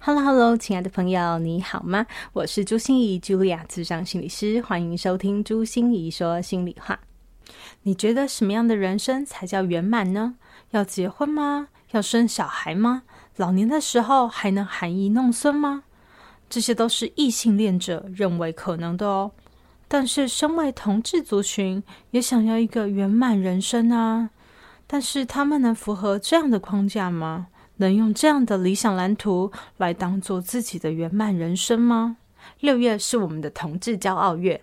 [0.00, 2.06] Hello，Hello，亲爱的朋友，你好吗？
[2.32, 7.00] 我是朱心仪，Julia，咨商心理师，欢迎收听朱心仪说心里话。
[7.82, 10.36] 你觉得什么样的人生才叫圆满呢？
[10.70, 11.68] 要结婚吗？
[11.90, 13.02] 要生小孩吗？
[13.36, 15.82] 老年的时候还能含饴弄孙吗？
[16.48, 19.32] 这些都是异性恋者认为可能的哦。
[19.88, 24.30] 但是身为同志族群，也想要一个圆满人生啊。
[24.86, 27.48] 但是他们能符合这样的框架吗？
[27.76, 32.16] 能用这样的理想蓝图来当做自己的圆满人生吗？
[32.60, 34.62] 六月是我们的同志骄傲月，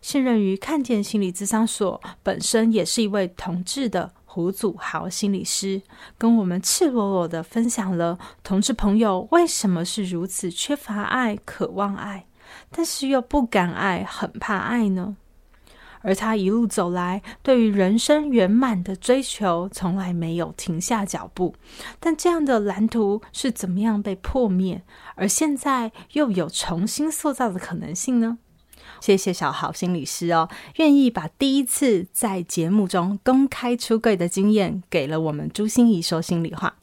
[0.00, 5.82] 现任于看见心理咨商所，本身也是一位同志的胡祖豪心理师，
[6.16, 12.26] 跟我们赤裸裸的分享了同志朋友为什么是如此缺乏爱、渴望爱，
[12.70, 15.16] 但是又不敢爱、很怕爱呢？
[16.02, 21.54] 而他一路走来，对于人生圆满的追求从来没有停下脚步。
[21.98, 24.82] 但这样的蓝图是怎么样被破灭，
[25.14, 28.38] 而现在又有重新塑造的可能性呢？
[29.00, 36.74] 谢谢小豪心理师哦，愿意把第一次在节目中公开出柜的经验给了我们朱心仪说心里话。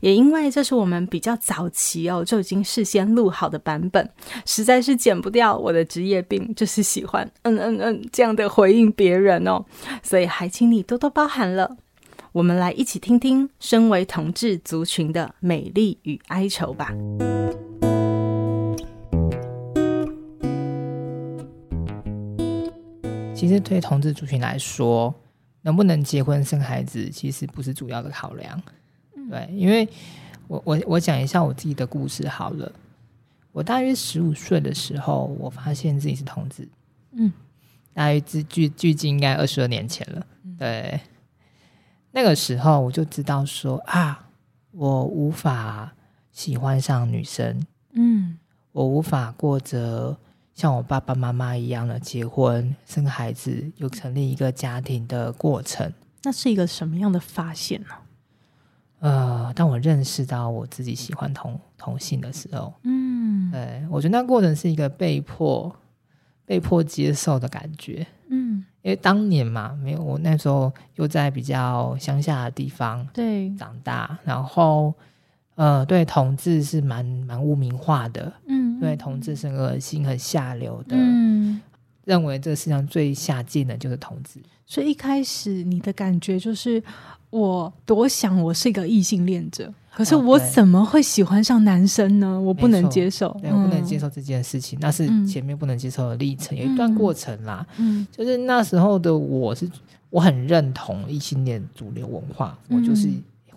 [0.00, 4.08] 也因为这是我们比较早期哦，就已经事先录好的版本，
[4.44, 9.64] 实在是剪不掉我的职业病，就是喜欢嗯嗯嗯这样的回应别人哦，
[10.02, 11.76] 所以还请你多多包涵了。
[12.32, 16.92] 我们来一起听听身为同志族群的美丽与哀愁吧。
[23.36, 25.14] 其实对同志族群来说，
[25.62, 28.60] 能不能结婚生孩子，其实不是主要的考量。
[29.34, 29.88] 对，因为
[30.46, 32.70] 我我我讲一下我自己的故事好了。
[33.50, 36.68] 我大约十五岁的时候，我发现自己是同志。
[37.10, 37.32] 嗯，
[37.92, 40.24] 大约距距距今应该二十二年前了。
[40.56, 41.00] 对，
[42.12, 44.28] 那个时候我就知道说啊，
[44.70, 45.92] 我无法
[46.30, 47.60] 喜欢上女生。
[47.94, 48.38] 嗯，
[48.70, 50.16] 我无法过着
[50.54, 55.92] 像我爸爸妈妈一样的结婚、生孩子、又成立一个家庭的过程。
[56.22, 57.88] 那是一个什么样的发现呢？
[59.04, 65.70] 呃，当我认识到我自己喜欢同同性的时候，嗯，对，我觉得那过程是一个被迫
[66.46, 74.94] 被迫接受的感觉，嗯，因为当年嘛，没有我那时候又在比较乡下的地方对长大，然后
[75.56, 81.60] 呃，对同志是蛮蛮污名化的，嗯，对同志是很恶心、很下流的，嗯，
[82.06, 86.82] 认为这世上最下贱的就是同志，所以一开始你的感觉就是。
[87.34, 92.28] 我多想我是一个异性恋者，可是我怎么会喜欢上男生呢？
[92.28, 97.66] 哦、我不能接受，对，我不能接受这件事情，嗯、那是前面不能接受的历程，嗯、有一段过程啦。
[97.78, 99.68] 嗯，就是那时候的我是，
[100.10, 103.08] 我很认同异性恋主流文化，嗯、我就是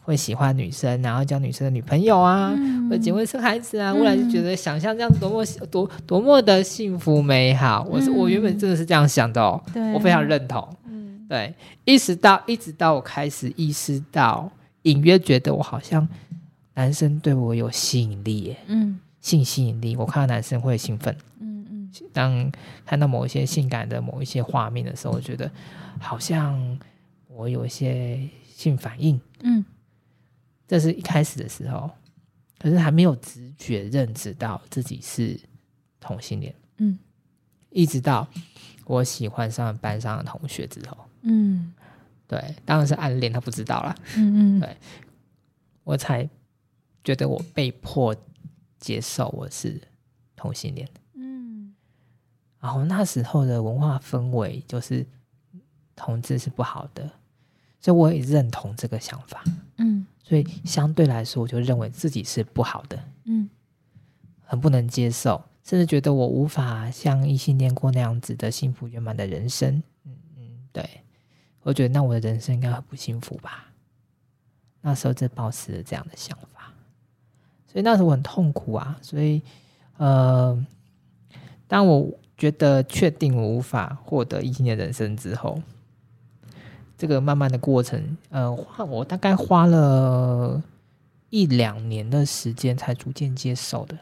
[0.02, 7.86] 会喜欢女生，然后交女生的女朋友啊，嗯、或者结婚生孩子啊，后来、嗯、就觉得想象这样子多么多多么的幸福美好。
[7.88, 10.68] 我是我原本真的是这样想的哦，对我非常认同。
[11.28, 11.54] 对，
[11.86, 14.52] 一直到一直到我开始意识到，
[14.84, 16.08] 隐约觉得我好像
[16.76, 22.52] 男生对我有吸引力，嗯，性吸引力，我看到男生会兴奋，嗯嗯，当
[22.86, 25.52] 看到某一些性感的某一些画面的时候，我觉得
[26.00, 26.80] 好像
[27.28, 29.66] 我有一些性反应，嗯，
[30.68, 31.90] 这是一开始的时候，
[32.58, 35.40] 可是还没有直觉认知到自己是
[36.00, 36.56] 同性恋。
[36.78, 36.98] 嗯，
[37.70, 38.28] 一直到
[38.86, 41.74] 我喜欢上班上的同学之后，嗯，
[42.28, 43.96] 对，当然是暗恋，他不知道啦。
[44.16, 44.78] 嗯嗯，对，
[45.84, 46.30] 我才
[47.04, 48.16] 觉得我被迫
[48.80, 49.82] 接受我是
[50.36, 50.88] 同性恋。
[51.14, 51.74] 嗯，
[52.60, 55.06] 然后那时候的文化氛围就是
[55.96, 57.10] 同志是不好的。
[57.80, 59.44] 所以我也认同这个想法，
[59.78, 63.48] 嗯，所以相对来说，我就认为自己是不好的，嗯，
[64.42, 70.42] 很不能接受，甚至觉得我无法像异性恋过那样子的幸福圆满的人生，嗯嗯，
[70.74, 70.90] 对，
[71.68, 73.66] 我觉得那我的人生应该很不幸福吧。
[74.80, 76.72] 那时候就抱持了这样的想法，
[77.70, 78.98] 所以那时候我很痛苦啊。
[79.02, 79.42] 所以，
[79.98, 80.66] 呃，
[81.68, 85.62] 当我觉得确定我无法获得异性的人生之后。
[86.98, 90.64] 这个慢慢的过程，呃，花我大概花了
[91.30, 93.96] 一两年的时间才逐渐接受的。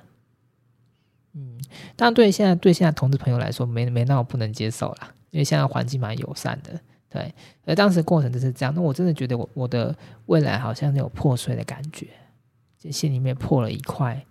[1.33, 1.59] 嗯，
[1.97, 6.79] 但对现在对现在同志朋友来说，没没那么不能接受啦，因为现在环境蛮友善的，
[7.15, 7.33] 对。
[7.65, 9.95] 而当时过程就是这样，那我真的觉得我我的
[10.25, 12.07] 未来好像有破碎的感觉，
[12.77, 14.25] 就心里面破了一块，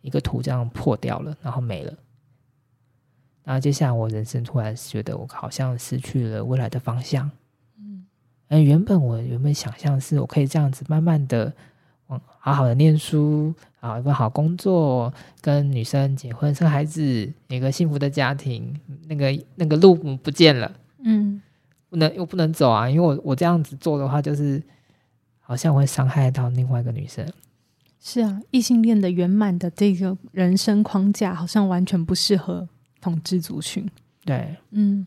[0.00, 1.92] 一个图这样破掉了，然后没了。
[3.44, 7.28] 然后接下来我人生突然觉得我好像失去了未来的方向。
[7.76, 8.06] 嗯
[8.64, 11.50] 原本我原本想象是我可以这样子慢慢的，
[12.38, 20.70] 好好的念书，好一份好工作，跟女生结婚生孩子，一个幸福的家庭，那个那个路不见了，
[21.02, 21.40] 嗯，
[21.92, 24.62] 不能又不能走啊，因为我我这样子做的话，就是
[25.40, 27.22] 好像会伤害到另外一个女生。
[28.00, 32.66] 是啊，异性恋的圆满的这个人生框架，好像完全不适合
[32.98, 33.86] 统治族群。
[34.24, 35.06] 对，嗯。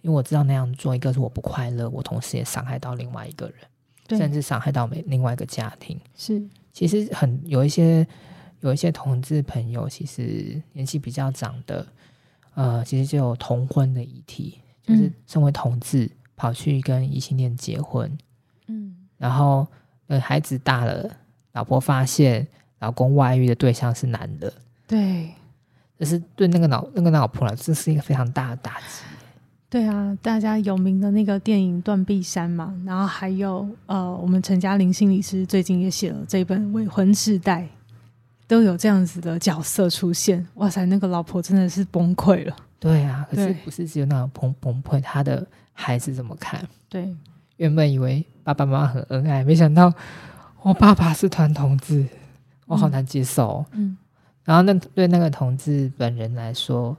[0.00, 3.54] 因为我知道那样做，一个是我不快乐，我同时也伤害到另外一个人，
[4.08, 5.96] 对甚至伤害到每另外一个家庭。
[6.16, 8.04] 是，其实很有一些
[8.58, 11.86] 有一些同志朋友，其实年纪比较长的，
[12.54, 18.10] 呃，其实就有同婚的议题，就是身为同志跑去跟异性恋结婚，
[18.66, 19.66] 嗯，然后
[20.08, 21.08] 呃孩子大了，
[21.52, 22.46] 老婆发现
[22.80, 24.52] 老公外遇的对象是男的，
[24.86, 25.30] 对，
[25.98, 29.04] 这是对那个老那个老婆来，这是一个非常大的打击。
[29.70, 37.62] 对啊，大家有名的那个电影《断臂山》嘛，然后还有呃，我们陈嘉玲心理师最近也写了这本《未婚世代》，
[38.46, 40.46] 都有这样子的角色出现。
[40.56, 42.54] 哇塞，那个老婆真的是崩溃了。
[42.82, 46.66] 对啊，可是不是只有那种崩崩溃，他的孩子怎么看？
[46.88, 47.14] 对，
[47.56, 49.92] 原本以为爸爸妈妈很恩爱，没想到
[50.62, 52.04] 我爸爸是团同志，
[52.66, 53.64] 我好难接受。
[53.70, 53.98] 嗯，嗯
[54.44, 56.96] 然后那对那个同志本人来说。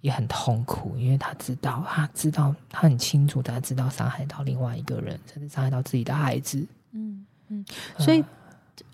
[0.00, 6.64] 也很痛苦，因为他知道，他知道，他很清楚，他知道伤害到另外一个人，甚至伤害到自己的孩子。
[6.92, 7.64] 嗯嗯，
[7.98, 8.26] 所以、呃、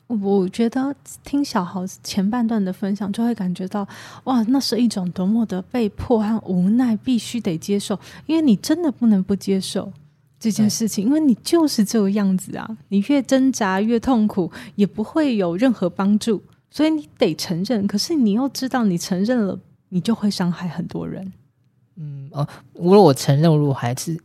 [0.06, 3.86] 我觉得听小豪前半段的分享，就会感觉到，
[4.24, 9.92] 哇，那是一种多么的被迫和无奈，必须得接受，因为你真的不能不接受
[10.38, 17.86] 这件事情，因为你就是这个样子啊，你越挣扎越痛苦，也不会有任何帮助，所以你得承认。
[17.86, 19.58] 可是你又知道，你承认了。
[19.90, 21.32] 你就会伤害很多人。
[21.94, 24.18] 嗯哦，如果我承认，如果还是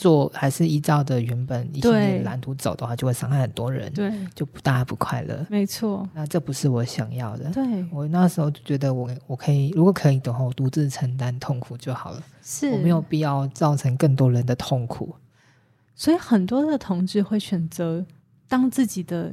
[0.00, 3.92] 做，还是依照的原本异性恋蓝图走的话，就会伤害很多人。
[3.92, 5.44] 对，就不大家不快乐。
[5.50, 7.50] 没错，那这不是我想要的。
[7.50, 12.22] 对，我那时候就觉得我，我我可以，如果可以的话，我独自承担痛苦就好了。
[12.42, 15.16] 是，我没有必要造成更多人的痛苦。
[15.96, 18.06] 所以很多的同志会选择
[18.46, 19.32] 当自己的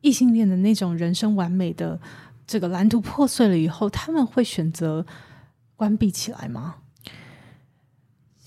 [0.00, 1.98] 异性恋的那种人生完美的。
[2.46, 5.06] 这个蓝图破碎了以后，他们会选择
[5.76, 6.74] 关闭起来吗？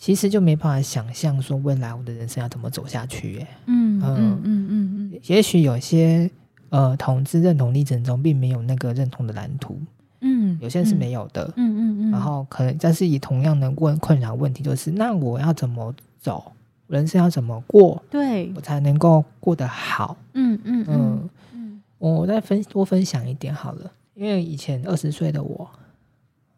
[0.03, 3.47] 其实就没办法想象说未来我的人生要怎么走下去耶。
[3.67, 4.15] 嗯嗯。
[4.17, 6.29] 嗯嗯嗯，也许有些
[6.71, 9.79] 呃同志认同历程中并没有那个认同的蓝图，
[10.19, 16.51] 嗯，有些人是没有的，嗯嗯嗯，然后可能但是以同样的问困扰问题，就是那我要怎么走，
[16.87, 18.51] 人生要怎么过，对。
[18.57, 20.17] 我才能够过得好？
[20.33, 20.89] 嗯嗯嗯。
[20.89, 21.29] 嗯。
[21.53, 21.81] 嗯。
[21.97, 25.69] 我再分多分享一点好了，因为以前二十岁的我，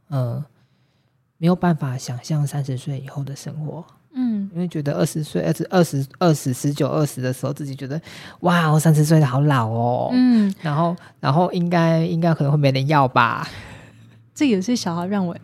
[0.09, 0.43] 嗯，
[1.45, 3.85] 没有办法想象三十岁以后的生活，
[4.15, 8.01] 嗯，因为觉得二十岁、二十二十二十十九二十的时候，自己觉得
[8.39, 13.47] 哇，我三十岁的好老哦，嗯，然后然后应该应该可能会没人要吧，
[14.33, 15.37] 这也是小孩让我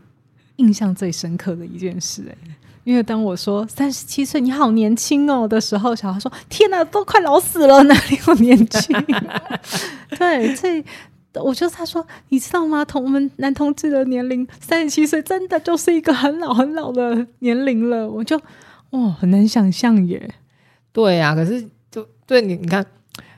[0.56, 2.36] 印象最深刻的一件事哎。
[2.84, 9.06] 因为当我说三十七岁你好年轻哦的时候，小孩说：“天哪，都快老死了，哪里有年轻？”
[10.18, 10.84] 对，这
[11.36, 12.84] 我就他说：“你知道吗？
[12.84, 18.40] 同我们男同志的年龄三十七岁，真的就是一个很老很老的年龄了。”我就
[18.90, 20.34] 哇，很难想象耶。
[20.92, 22.86] 对呀、啊，可是就对你，你看，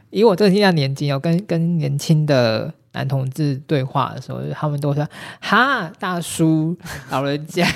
[0.10, 5.08] 以我这个现年纪哦，跟跟年轻的男同志对话的时候，他们都说
[5.40, 6.76] 哈大叔
[7.12, 7.68] 老人家，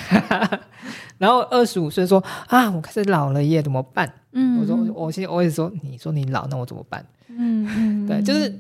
[1.20, 4.12] 然后二十五岁说啊我开始老了耶怎么办？
[4.32, 7.06] 嗯，我说我现在我也说你说你老那我怎么办？
[7.30, 8.52] 嗯嗯，对，就是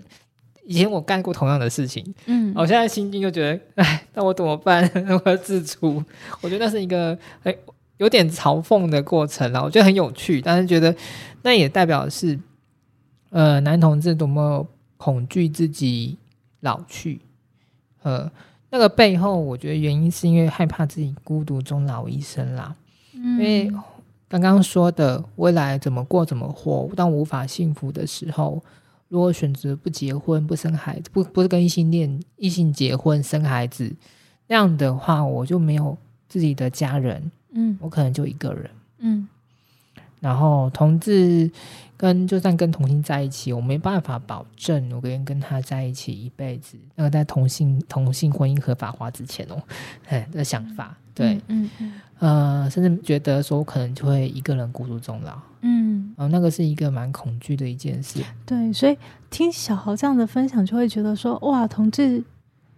[0.67, 4.87] 以前我干过同样的事情，嗯，我现在心境就觉得哎，那我怎么办？
[5.25, 6.03] 我要自处，
[6.41, 7.55] 我觉得那是一个哎
[7.97, 10.95] 有点嘲讽的过程啦，我觉得很有趣，但是觉得
[11.41, 12.37] 那也代表的是。
[13.29, 16.17] 呃，男同志多么恐惧自己
[16.61, 17.19] 老去，
[18.01, 18.31] 呃，
[18.69, 22.73] 那个背后，我觉得原因是因为害怕自己孤独终老一生啦。
[23.13, 23.69] 嗯，因为
[24.29, 28.63] 刚刚说的未来怎么过怎么活，当无法幸福的时候，
[29.09, 33.93] 如果选择不结婚不生孩子，不不是跟异性恋异性结婚生孩子，
[34.47, 35.97] 那样的话，我就没有
[36.27, 39.27] 自己的家人，嗯，我可能就一个人，嗯。
[40.19, 41.49] 然后同志
[41.95, 46.75] 跟就算跟同性在一起，我没办法保证我跟跟他在一起一辈子。
[46.95, 49.61] 那个在同性同性婚姻合法化之前哦，
[50.07, 58.21] 哎的想法，对，嗯嗯，呃，甚至觉得说我可能就会一个人孤独终老，嗯，哦，那个是一个蛮恐惧的一件事。
[58.45, 58.97] 对，所以
[59.29, 62.23] 听小豪这样的分享，就会觉得说，哇，同志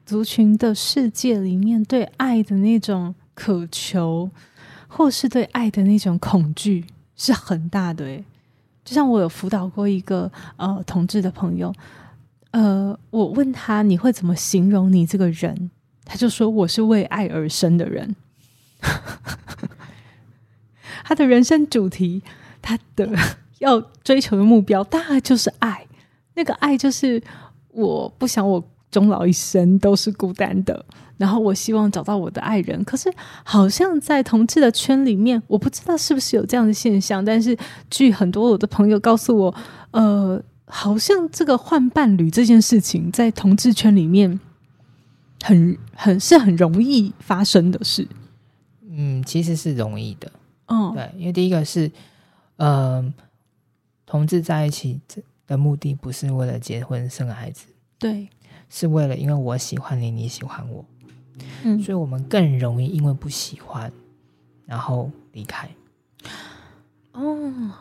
[0.06, 4.30] 族群的世界里面对爱的那种渴求，
[4.88, 6.86] 或是对爱的那种恐惧。
[7.22, 8.24] 是很大的诶，
[8.86, 11.74] 就像我有辅导过一个呃同志的朋友，
[12.52, 15.70] 呃，我问他你会怎么形容你这个人，
[16.06, 18.16] 他就说我是为爱而生的人。
[21.04, 22.22] 他的人生主题，
[22.62, 23.10] 他的
[23.60, 25.86] 要追求的目标，大概就是爱。
[26.36, 27.22] 那个爱就是
[27.70, 30.86] 我不想我终老一生都是孤单的。
[31.18, 37.26] 然后我希望找到我的爱人，可是好像在同志的圈里面，我不知道是不是有这样的现象。
[37.26, 37.58] 但是
[37.90, 39.56] 据很多我的朋友告诉我，
[39.92, 44.40] 呃，好像这个换伴侣这件事情在同志圈里面
[45.44, 48.08] 很很是很容易发生的事。
[49.02, 50.30] 嗯，其实是容易的。
[50.66, 51.88] 嗯，对，因为第一个是，
[52.58, 53.14] 嗯、呃，
[54.06, 55.00] 同志在一起
[55.48, 58.28] 的目的不是为了结婚生孩子，对，
[58.70, 60.84] 是为了因为我喜欢你，你喜欢我。
[61.64, 63.90] 嗯，所以我们更容易因为不喜欢，
[64.66, 65.70] 然后离开。
[67.14, 67.72] 哦，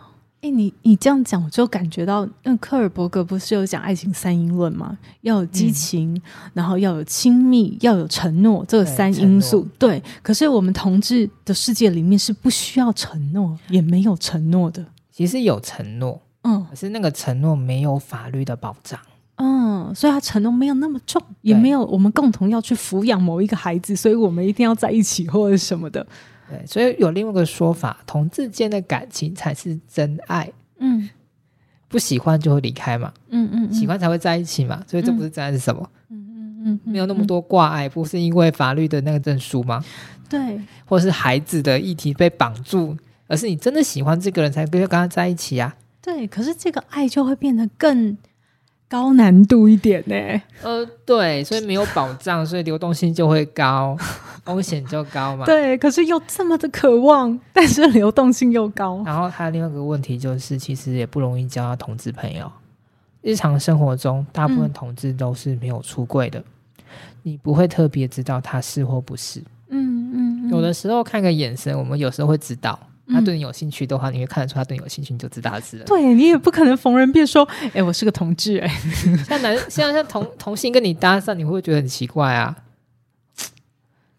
[0.41, 4.97] 哎，你你这样讲，我就感觉到，那科尔伯格不是有讲爱情三因论吗？
[5.23, 6.23] 要有激情，嗯、
[6.55, 9.67] 然后要有亲密，要有承诺，这个三因素。
[9.79, 14.87] 对，可是我们同志的世界里面是不需要承诺，也没有承诺的。
[15.11, 19.01] 其实有承诺，嗯，可是那个承诺没有法律的保障。
[19.41, 26.07] 嗯，所以他承诺没有那么重，也没有我们共同要去抚养某一个孩子，所以我们一定要在一起或者什么的。
[26.49, 30.51] 对，所以有另外一个说法，同志间的感情才是真爱。
[30.79, 31.09] 嗯，
[31.89, 33.13] 不喜欢就会离开嘛。
[33.29, 34.83] 嗯嗯，嗯，喜欢才会在一起嘛。
[34.87, 35.89] 所以这不是真爱是什么？
[36.11, 39.85] 嗯嗯嗯，嗯，没有那么多挂碍，不是因为法律的那个证书吗？
[40.29, 45.75] 对，或者是孩子的议题被绑住，而是你真的喜欢这个人才跟跟他在一起啊。
[46.01, 48.17] 对，可是这个爱就会变得更。
[48.89, 50.17] 高难度一点呢？
[50.63, 53.95] 呃，对，所以没有保障，所以流动性就会高，
[54.45, 55.45] 风险就高嘛。
[55.45, 59.03] 对，可是又这么的渴望，但是流动性又高。
[59.05, 62.51] 然后还有另外一个问题就是，其实也不容易交到同志朋友。
[63.21, 66.45] 日常生活中，大部分同志都是没有出柜的，嗯、
[67.25, 69.43] 你不会特别知道他是或不是。
[69.69, 72.79] 嗯嗯，有的时候看个眼神，我们有时候会知道。
[73.11, 75.79] 他对你有兴趣的话，你会看得出他对你有兴趣，你就知道他是。
[75.87, 78.69] 对，你也不可能逢人便说：“哎、欸，我是个同志。”哎，
[79.27, 82.57] 像男，像像同同性跟你搭讪，你会不会觉得很奇怪啊？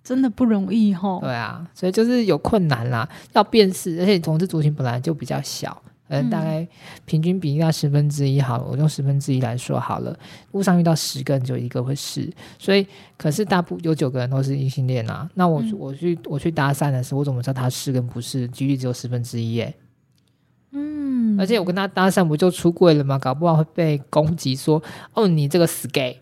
[0.03, 1.19] 真的不容易哦。
[1.21, 5.81] 对啊，所以就是有困难啦，要辨识，而且同志族群本来就比较小。
[6.09, 6.67] 嗯，大概
[7.05, 10.17] 平均比例到十分之一好了，我用十分之一来说好了。
[10.51, 12.85] 路上遇到十个人，就一个会是，所以
[13.15, 15.29] 可是大部有九个人都是异性恋啊。
[15.35, 18.47] 那我、嗯、我去我去搭讪的时候，我怎么知道他是跟不是？
[18.47, 19.73] 几率只有十分之一耶。
[20.71, 23.19] 嗯，而且我跟他搭讪不就出柜了吗？
[23.19, 24.81] 搞不好会被攻击说
[25.13, 26.19] 哦，你这个死 gay。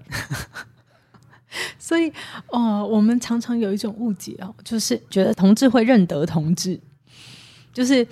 [1.80, 2.10] 所以
[2.50, 6.78] 哦、呃，我们常常有一种误解哦，就是觉得同志会认得同志。
[7.78, 8.04] 就是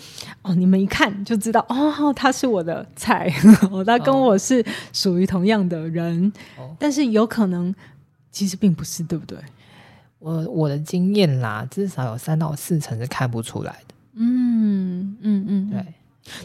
[0.44, 3.28] 哦，你们一看就知道哦，他是我的菜，
[3.84, 7.74] 他跟我是属于同样的人，哦，但是有可能
[8.32, 9.36] 其实并不是，对不对？
[10.20, 13.96] 我我的经验啦，至少有三到四成是看不出来的。
[14.14, 15.84] 嗯嗯嗯，对。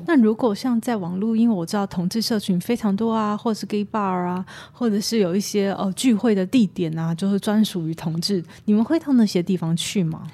[0.06, 10.26] 那如果像在网络，因为我知道同志社群非常多啊，或者是 gay bar 啊，或者是有一些哦聚会的地点啊，就是专属于同志，你们会到那些地方去吗？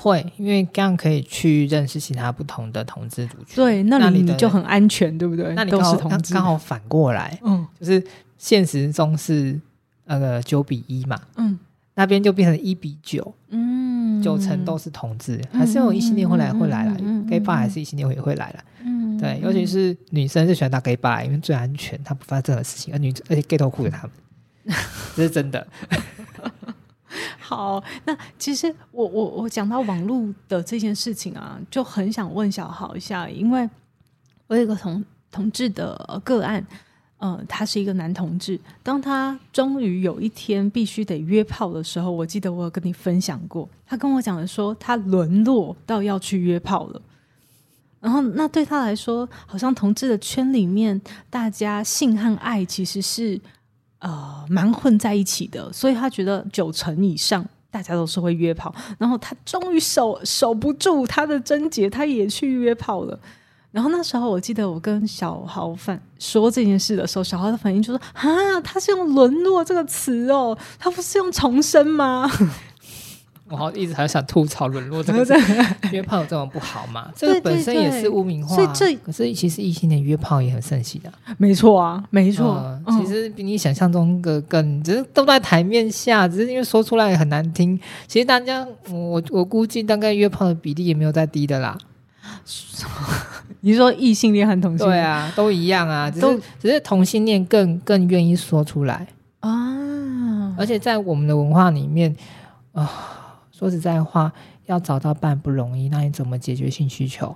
[0.00, 3.56] 会，因为这样可以去认识其他不同的同志族群。
[3.56, 5.52] 对，那里你就很安全，对不对？
[5.54, 8.02] 那你都是同志，刚好反过来，嗯，就是
[8.38, 9.60] 现实中是
[10.04, 11.58] 那个九比一嘛，嗯，
[11.94, 16.94] 那边就变成一比九，嗯，九成都是同志，还是有异性恋会来会来了
[17.28, 24.76] ，gay bar 还是异性恋也会来了，嗯，对，尤其是女生就喜欢打 gay bar，因为最安全，她不发生任何事情，而女而且 gay 头裤给他们，
[25.16, 25.66] 这是真的。
[27.48, 33.66] 好， 那其实我我我讲到网络的这件事情啊，就很想问小豪一下，因为
[34.48, 36.62] 我有个同同志的个案，
[37.16, 47.00] 呃，他是一个男同志，当他终于有一天必须得约炮的时候，我记得我有跟你分享过，他跟我讲的说，他沦落到要去约炮了，
[47.98, 51.00] 然后那对他来说，好像同志的圈里面，
[51.30, 53.40] 大家性和爱其实是。
[54.00, 63.18] 呃，蛮混在一起的，所以他觉得九成以上大家都是会约炮，然后他终于守守不住他的贞洁，他也去约炮了。
[63.70, 72.30] 然后那时候我记得我跟小豪反说这件事的时候，小豪的反应就说：“啊，他是用沦落这个词哦，他不是用重生吗？”
[73.50, 75.34] 我好一直还想吐槽沦落这个 字，
[75.90, 77.10] 约炮有这么不好吗？
[77.16, 87.78] 这个本身也是污名化，啊，所以这可是其实异性恋约炮也很盛行的，啊，没错啊，没错，呃嗯，其实比你想象中的更，只是都在台面下，只是因为说出来很难听。
[88.06, 91.76] 其实大家，我我估计大概约炮的比例也没有再低的啦。
[93.60, 99.06] 你说异性恋和同性恋，对啊，都一样啊，只是只是同性恋更更愿意说出来
[99.40, 102.14] 啊，而且在我们的文化里面
[102.72, 102.82] 啊。
[102.82, 102.88] 呃
[103.58, 104.32] 说实在话，
[104.66, 105.88] 要找到伴不容易。
[105.88, 107.34] 那你怎么解决性需求？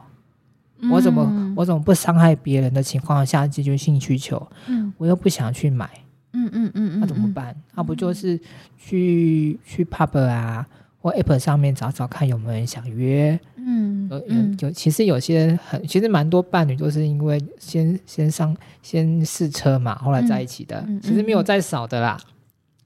[0.78, 4.46] 嗯、我怎么我怎么不伤害别人的情况下解决性需求？
[4.68, 5.90] 嗯，我又不想去买。
[6.32, 7.54] 嗯嗯嗯，那怎么办？
[7.74, 8.38] 那、不就是
[8.78, 10.66] 去去 pub 啊，
[11.00, 13.38] 或 app 上面找找看有没有人想约？
[13.56, 20.82] 嗯，有有，其实有些很，其实蛮多伴侣都是因为先先上先试车嘛，后来在一起的。
[20.87, 22.18] 嗯、其实没有再少的啦。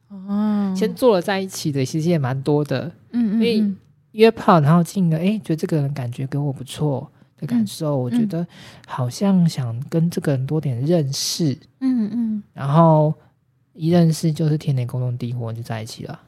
[0.08, 2.92] 哦，先做了在一起的，其实也蛮多的。
[3.16, 3.74] 嗯，所以
[4.12, 8.46] 约炮，然后进了，哎，觉得这个人感觉给我不错的感受，嗯、我觉得
[8.86, 11.56] 好像想跟这个人多点认识。
[11.80, 13.14] 嗯嗯，然后
[13.72, 16.20] 一认识就是天雷勾动地火，就在一起了。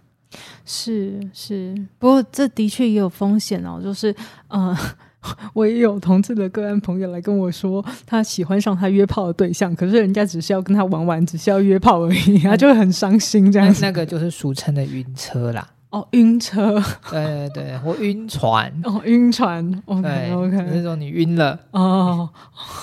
[0.65, 4.15] 是是，不过这的确也有风险哦，就是
[4.49, 4.77] 呃。
[5.53, 13.85] 我也有同志的个案朋友来跟我说，他喜欢上他约炮的对象，可是人家只是要跟他玩玩，只是要约炮而已，他就会很伤心这样子。
[13.85, 15.69] 那个就是俗称的晕车啦。
[15.91, 16.75] 哦，晕车。
[17.11, 18.73] 对对对，或晕船。
[18.85, 19.83] 哦，晕船。
[19.87, 22.29] OK OK，那种你晕了哦。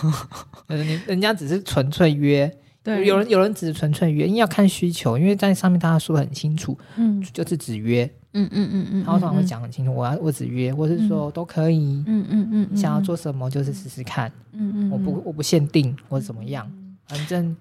[0.68, 2.52] 呃，你人家只是纯粹约。
[2.84, 8.06] 对，有人有人只是纯粹约，因为要看需求，因为在上面大家说的很清楚，嗯，就是只约。
[8.34, 16.70] 嗯嗯嗯嗯，他通常会讲很清楚，我要我只约，或是说都可以，嗯嗯嗯，你想要做什么就是试试看，嗯嗯，我不我不限定或者怎么样，
[17.08, 17.56] 反正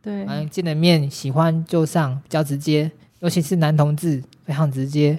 [0.00, 5.18] 对，反正见了面喜欢就上，比较直接，尤其是男同志非常直接。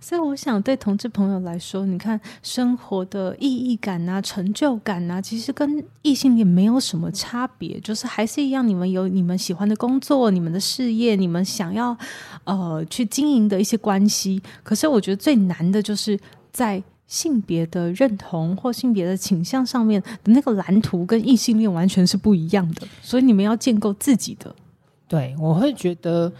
[0.00, 11.96] 所以我想，对同志朋友来说，你看生活的意义感啊、成就感啊，其实跟异性恋没有什么差别，就是还是一样，你们有你们喜欢的工作、你们的事业、你们想要
[12.44, 14.42] 呃去经营的一些关系。
[14.62, 16.20] 可是我觉得最难的就是
[16.52, 22.86] 在性别的认同或性别的倾向上面的那个蓝图，跟异性恋完全是不一样的。
[23.00, 24.54] 所以你们要建构自己的。
[25.08, 26.30] 对，我会觉得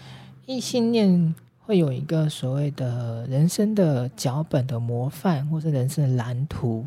[0.47, 1.35] 异性恋。
[1.67, 6.85] 会有一个所谓的人生的脚本的模范，或是人生的蓝图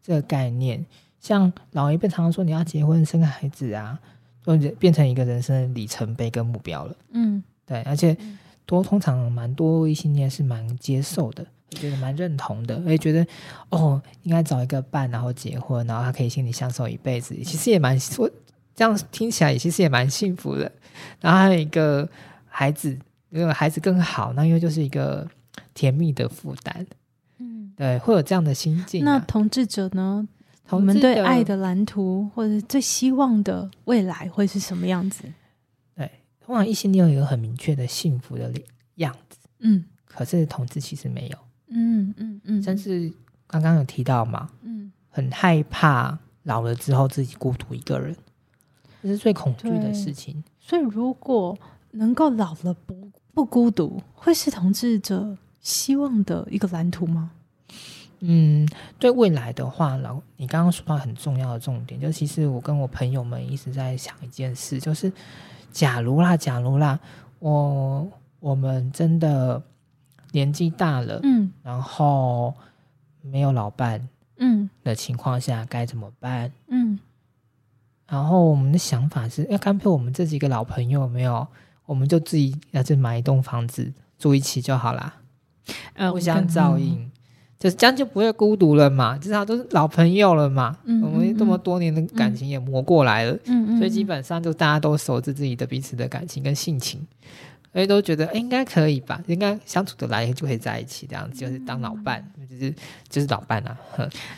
[0.00, 0.86] 这个概念。
[1.18, 3.98] 像老一辈常常说，你要结婚生个孩子啊，
[4.44, 6.94] 就变成一个人生的里程碑跟目标了。
[7.10, 8.16] 嗯，对，而且
[8.64, 13.26] 多通常蛮多异性恋是蛮接受的，觉得蛮认同的，也觉得
[13.70, 17.34] 哦，应该找一个伴，然后结婚，然后他可以心里相守一辈子。
[17.42, 18.30] 其实也蛮说
[18.76, 20.70] 这样听起来，也其实也蛮幸福的。
[21.20, 22.08] 然后还有一个
[22.50, 22.98] 孩子。
[23.32, 25.24] 因为孩子更好，那因为就是一个
[25.72, 26.84] 甜蜜的负担，
[27.38, 29.12] 嗯，对，会有这样的心境啊。
[29.12, 30.26] 那同志者呢？
[30.70, 35.22] 我们对爱的蓝图，或者最希望的未来会是什么样子？
[35.94, 36.10] 对，
[36.40, 38.52] 通常异性恋有一个很明确的幸福的
[38.96, 43.12] 样子，嗯，可是同志其实没有，嗯嗯嗯，甚至
[43.46, 48.16] 刚刚有提到嘛，嗯，很害怕老了之后自己孤独一个人，
[49.04, 50.42] 这是最恐惧的事情。
[50.58, 51.56] 所以如果
[51.92, 57.32] 能够老了不不孤独，会是同志者希望的一个蓝图吗？
[58.20, 65.10] 嗯，对未来的话，老你刚刚说到很重要的重点，就其实我跟我朋友们一直在想一件事，就是
[65.72, 67.00] 假如啦，假如啦，
[67.38, 68.06] 我
[68.38, 69.62] 我们真的
[70.32, 72.52] 年纪大了，嗯，然后
[73.22, 76.52] 没有老伴，嗯的情况下该怎么办？
[76.68, 76.98] 嗯，
[78.06, 81.46] 然后我们的想法是，要干脆我们这几个老朋友没有，
[81.90, 85.12] 我们就自己要去买一栋房子住一起就好啦，
[86.12, 87.10] 互相照应。
[87.58, 90.78] 就是这样就不会孤独了嘛，至少都是老朋友了嘛。
[90.84, 97.04] 嗯，我们这么多年的感情也磨过来了，嗯，所以基本上就大家都熟知自己的彼此的感情跟性情，
[97.72, 102.72] 所以都觉得哎，应该可以吧，应该相处得来就可以在一起这样子，就是当老伴，就是
[103.08, 103.76] 就是老伴啊。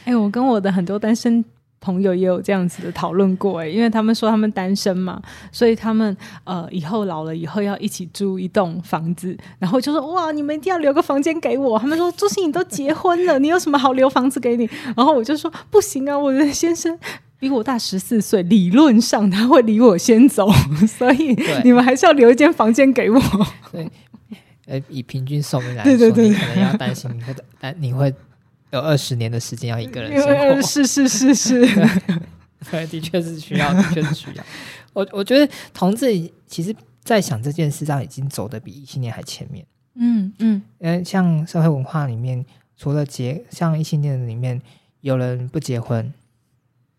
[0.06, 1.44] 哎，我跟我的很多单身。
[1.82, 11.76] 朋友也有这样子的讨论过哎，因为他们说他们单身嘛，所以他们呃以后老了以后要一起租一栋房子，然后就说哇，你们一定要留个房间给我。
[11.78, 14.70] 他们说朱星你都结婚了，你有什么好留房子给你？
[14.96, 16.96] 然后我就说不行啊，我的先生
[17.40, 20.48] 比我大十四岁，理论上他会离我先走，
[20.86, 23.20] 所以你们还是要留一间房间给我。
[23.72, 23.90] 对，
[24.66, 28.14] 呃，以平均寿命来说，对对对，你可能要担心你会担你会。
[28.72, 31.60] 有二十年的时间要一个人生活，是是是是，
[32.70, 34.44] 对，的确是需要，的确是需要。
[34.92, 36.06] 我我觉得同志
[36.46, 39.64] 其实，在想这件事上已经走得比异性恋还前面。
[39.94, 42.44] 嗯嗯，嗯像社会文化里面，
[42.76, 44.60] 除了结，像异性恋里面，
[45.02, 46.12] 有人不结婚，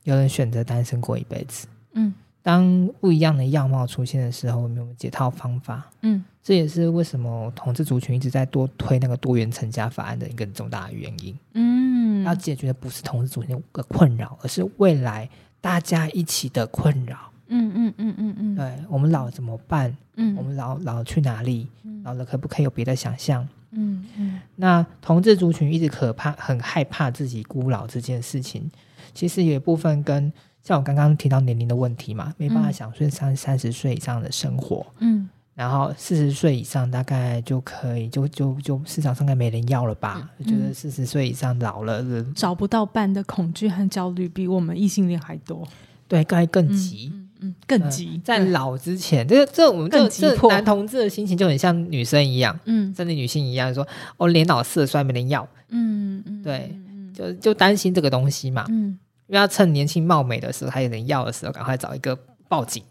[0.03, 1.67] 有人选择单身过一辈子。
[1.93, 2.13] 嗯。
[2.43, 5.89] 当不一样的样貌出现的时候，我们有解套方法。
[6.01, 11.33] 嗯，这也是为什么同志族群一直在多推那个多元成家法案的一个重大的原因。
[11.53, 15.29] 嗯，要解决的不是同志族群的困扰，而是未来
[15.61, 17.31] 大家一起的困扰。
[17.47, 19.95] 嗯嗯嗯嗯嗯，对，我们老了怎么办？
[20.17, 21.67] 嗯，我们老老了去哪里？
[22.03, 23.47] 老了可不可以有别的想象？
[23.71, 28.69] 嗯嗯，那同志族群一直可怕，很害怕自己孤老这件事情，
[29.13, 30.31] 其实有一部分跟。
[30.63, 40.29] 像我刚刚提到年龄的问题嘛，没办法享受三三十岁以上的生活，嗯，然后四十岁以上大概就可以，就就就市场上应该没人要了吧？
[40.39, 45.67] 嗯、觉得四十岁以上老了人找不到伴的恐惧和焦虑比我们异性恋还多，
[46.07, 53.87] 对，更更急，嗯，嗯，更急，呃、在老之前，这这我们这这男同志的心情就很像女生一样，嗯，甚至女性一样，说
[54.17, 56.75] 哦，年老色衰没人要，嗯嗯，对，
[57.13, 58.97] 就就担心这个东西嘛，嗯。
[59.27, 62.15] 因为要趁年轻貌美的时候，还有人要的时候，赶快找一个
[62.53, 62.83] 报警，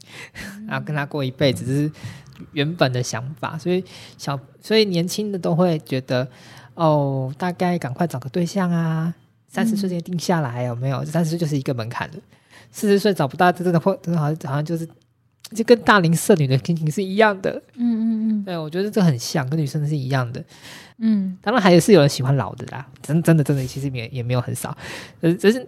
[0.66, 1.92] 然后跟他过一辈子，这是
[2.50, 3.56] 原本的想法。
[3.56, 3.84] 所以
[4.18, 6.26] 小，所以年轻的都会觉得，
[6.74, 9.14] 哦，大概赶快找个对象啊，
[9.46, 11.04] 三十岁就定下来，有没有？
[11.04, 12.14] 三十岁就是一个门槛了。
[12.72, 14.84] 四十岁找不到，真的会，真的好像好像就是，
[15.54, 17.52] 就跟大龄剩女的心情是一样的。
[17.76, 20.44] 嗯嗯嗯，对，我觉得这很像，跟女生是一样的。
[20.98, 24.76] 嗯，当然还是有人喜欢老的啦，真真的真的，其实也也没有很少，
[25.20, 25.64] 呃，只是。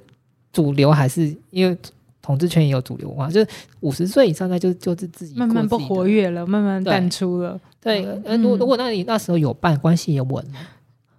[0.54, 1.76] 主流还是因为
[2.24, 3.46] 同志圈也有主流啊，就是
[3.80, 7.60] 五十岁以上，那就就是自己慢慢不活跃了，慢慢淡出了。
[7.82, 10.58] 对，嗯，如果如果那你那时候有伴，关系也稳了，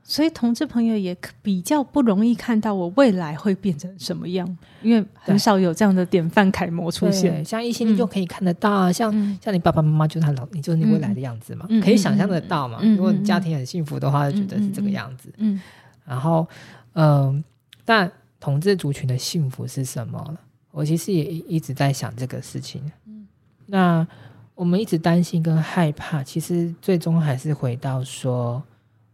[0.04, 7.46] 所以同志朋友也比较不容易看到我未来会变成什么样，因为很少有这样的典范楷模出现。
[7.46, 12.80] 像异性恋就可以看得到啊，像像你爸爸妈妈就是他老，你就是你未来的样子嘛，可以想象得到嘛。
[12.82, 15.30] 如果你家庭很幸福的话，就觉得是这个样子。
[15.38, 15.62] 嗯，
[16.04, 16.48] 然后
[16.94, 17.44] 嗯，
[17.86, 18.12] 但。
[18.38, 20.38] 同志族群的幸福是什么？
[20.76, 22.92] 我其实也一直在想这个事情。
[23.06, 23.26] 嗯，
[23.66, 24.06] 那
[24.54, 28.62] 我们一直担心跟害怕，其实最终还是回到说，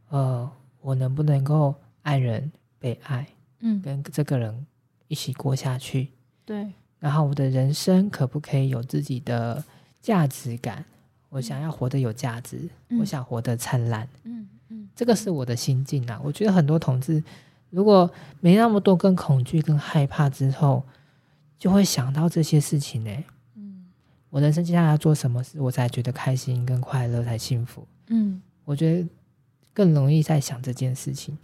[0.10, 0.50] 呃，
[0.82, 3.28] 我能不能够爱人、被爱，
[3.60, 4.66] 嗯，跟这个人
[5.08, 6.08] 一起过下去？
[6.44, 6.68] 对。
[6.98, 9.64] 然后我的人生可不可以有自己的
[10.02, 10.84] 价值感？
[11.30, 14.08] 我想要活得有价值，嗯，我想活得灿烂。
[14.24, 16.20] 嗯嗯，这个是我的心境啊。
[16.24, 17.24] 我觉得很多同志。
[17.70, 20.84] 如果没那么多跟恐惧、跟害怕之后，
[21.62, 23.24] 就会想到这些事情呢、欸。
[23.54, 23.86] 嗯，
[24.32, 27.88] 我人生接下来要做什么事，我才觉得开心、跟快乐、才幸福。
[28.08, 29.08] 嗯，我觉得
[29.72, 31.38] 更容易在想这件事情。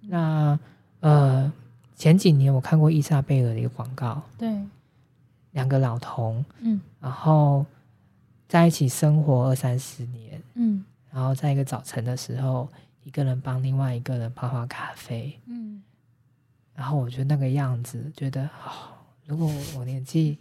[0.00, 0.58] 那
[0.98, 1.52] 呃，
[1.94, 4.52] 前几年我看过伊莎贝尔的一个广告，对，
[5.52, 7.64] 两个老同，嗯，然后
[8.48, 12.68] 在一起生活二三十年，嗯，然后在一个早晨的时候。
[13.04, 15.82] 一个人帮另外一个人泡泡咖啡，嗯，
[16.72, 18.91] 然后我觉得那个样子，觉得哦，
[19.26, 20.38] 如果我年纪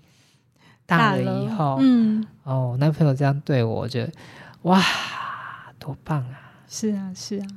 [0.86, 4.12] 大了以后，嗯，哦，男朋友这样对我，我觉得
[4.64, 4.82] 哇，
[5.80, 6.52] 多棒啊！
[6.68, 7.48] 是啊，是啊，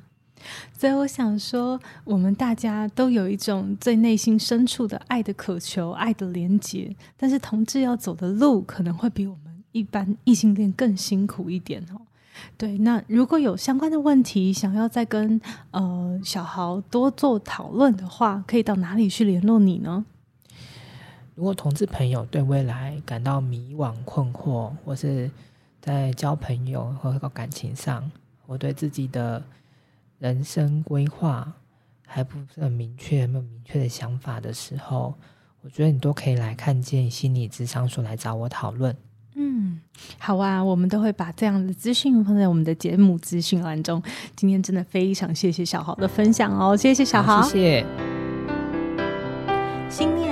[0.78, 12.00] 所以我想说，我们大家都有一种最内心深处的爱的渴求，爱的连结，但是同志要走的路，可能会比我们一般异性恋更辛苦一点哦。
[12.56, 20.04] 对，那如果有相关的问题，想要再跟呃小豪多做讨论的话，可以到哪里去联络你呢？
[21.35, 25.31] 如果同志朋友对未来感到迷惘困惑，或是
[25.81, 28.11] 在交朋友和感情上，
[28.47, 29.42] 我对自己的
[30.18, 31.53] 人生规划
[32.07, 35.12] 还不是很明确、没有明确的想法的时候，
[35.62, 38.97] 我觉得你都可以来看见心理咨商所来找我讨论。
[39.35, 39.81] 嗯，
[40.18, 44.01] 好啊，我们都会把这样的资讯放在我们的节目资讯栏中。
[44.37, 48.03] 今天真的非常谢谢小豪的分享哦，谢谢小豪，谢谢。